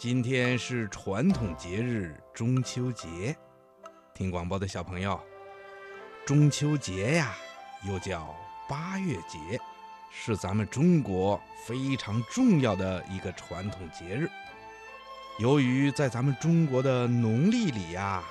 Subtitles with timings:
[0.00, 3.36] 今天是传统节日中秋节。
[4.14, 5.20] 听广播的小朋友，
[6.24, 7.36] 中秋节呀，
[7.86, 8.34] 又叫
[8.66, 9.60] 八月节，
[10.10, 14.26] 是咱们中国非常重要的一个传统节日。
[15.38, 18.24] 由于在咱们中国的农历里呀，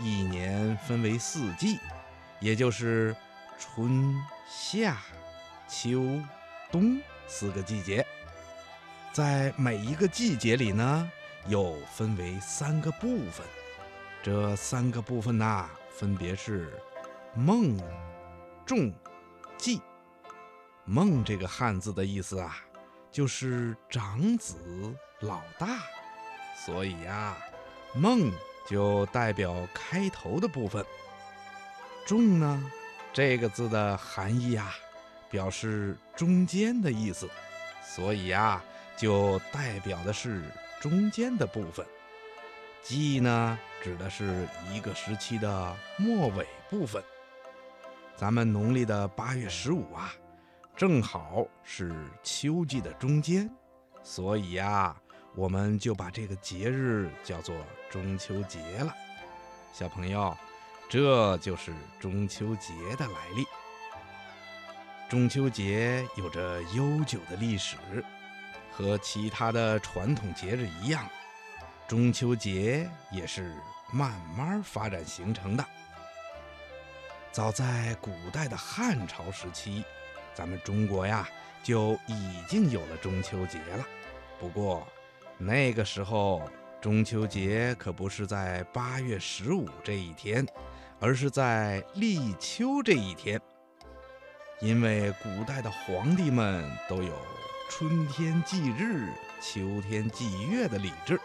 [0.00, 1.78] 一年分为四季，
[2.40, 3.14] 也就是
[3.58, 4.18] 春
[4.48, 4.96] 夏
[5.68, 6.18] 秋
[6.70, 8.02] 冬四个季节。
[9.12, 11.10] 在每一个季节里呢，
[11.46, 13.46] 又分为三个部分。
[14.22, 16.72] 这三个部分呐，分别是
[17.34, 17.76] 孟、
[18.64, 18.90] 仲、
[19.58, 19.82] 季。
[20.86, 22.56] 孟这个汉字的意思啊，
[23.10, 24.56] 就是长子、
[25.20, 25.80] 老大，
[26.64, 27.36] 所以呀，
[27.94, 28.32] 孟
[28.66, 30.82] 就代表开头的部分。
[32.06, 32.70] 仲呢，
[33.12, 34.74] 这个字的含义啊，
[35.28, 37.28] 表示中间的意思，
[37.84, 38.64] 所以呀。
[38.96, 40.42] 就代表的是
[40.80, 41.84] 中间的部分，
[42.82, 47.02] 季呢指的是一个时期的末尾部分。
[48.14, 50.12] 咱们农历的八月十五啊，
[50.76, 53.50] 正好是秋季的中间，
[54.02, 54.94] 所以呀，
[55.34, 57.56] 我们就把这个节日叫做
[57.90, 58.94] 中秋节了。
[59.72, 60.36] 小朋友，
[60.88, 63.44] 这就是中秋节的来历。
[65.08, 67.76] 中秋节有着悠久的历史。
[68.72, 71.06] 和其他的传统节日一样，
[71.86, 73.54] 中秋节也是
[73.92, 75.64] 慢慢发展形成的。
[77.30, 79.84] 早在古代的汉朝时期，
[80.34, 81.28] 咱们中国呀
[81.62, 83.86] 就已经有了中秋节了。
[84.40, 84.86] 不过，
[85.38, 86.42] 那个时候
[86.80, 90.46] 中秋节可不是在八月十五这一天，
[90.98, 93.40] 而是在立秋这一天，
[94.60, 97.14] 因为古代的皇帝们都有。
[97.74, 99.08] 春天祭日，
[99.40, 101.18] 秋天祭月的礼制，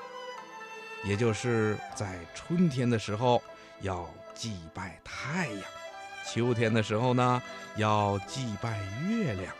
[1.03, 3.43] 也就是在春天的时候
[3.81, 5.61] 要祭拜太阳，
[6.25, 7.43] 秋天的时候呢
[7.75, 9.53] 要祭拜月亮。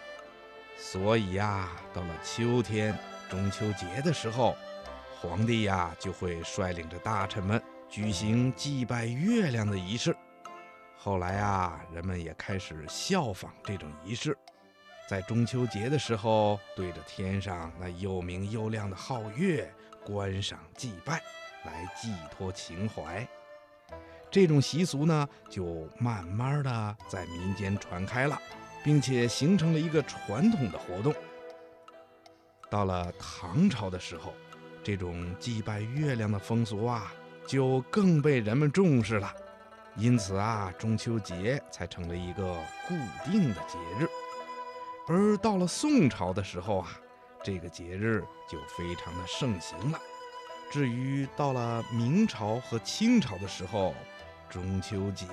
[0.78, 2.98] 所以呀，到了秋天
[3.30, 4.56] 中秋节的时候，
[5.20, 10.16] 皇帝呀就会率领着大臣们举行祭拜月亮的仪式。
[10.96, 14.38] 后来啊，人们也开始效仿这种仪式。
[15.08, 19.74] 在中秋节的时候，对着天上那又明又亮的皓月
[20.04, 21.22] 观赏祭拜，
[21.64, 23.26] 来寄托情怀。
[24.30, 28.38] 这种习俗呢，就慢慢的在民间传开了，
[28.84, 31.16] 并且形成了一个传统的活动。
[32.70, 34.34] 到了唐朝的时候，
[34.84, 37.14] 这种祭拜月亮的风俗啊，
[37.48, 39.34] 就更被人们重视了。
[39.96, 42.44] 因此啊，中秋节才成了一个
[42.86, 42.94] 固
[43.24, 44.06] 定的节日。
[45.08, 47.00] 而到了宋朝的时候啊，
[47.42, 50.00] 这个节日就非常的盛行了。
[50.70, 53.96] 至于到了明朝和清朝的时候，
[54.50, 55.26] 中秋节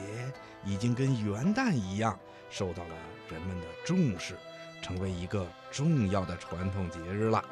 [0.64, 2.16] 已经跟元旦一样
[2.50, 2.94] 受到了
[3.28, 4.36] 人们的重视，
[4.80, 7.44] 成为一个重要的传统节日了。